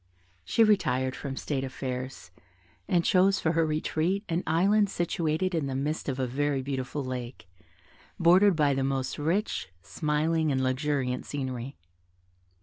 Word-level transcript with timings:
She 0.43 0.63
retired 0.63 1.15
from 1.15 1.37
state 1.37 1.63
affairs, 1.63 2.31
and 2.87 3.05
chose 3.05 3.39
for 3.39 3.51
her 3.51 3.63
retreat 3.67 4.23
an 4.27 4.41
island 4.47 4.89
situated 4.89 5.53
in 5.53 5.67
the 5.67 5.75
midst 5.75 6.09
of 6.09 6.17
a 6.19 6.25
very 6.25 6.63
beautiful 6.63 7.05
lake, 7.05 7.47
bordered 8.19 8.55
by 8.55 8.73
the 8.73 8.83
most 8.83 9.19
rich, 9.19 9.69
smiling, 9.83 10.51
and 10.51 10.63
luxuriant 10.63 11.27
scenery. 11.27 11.77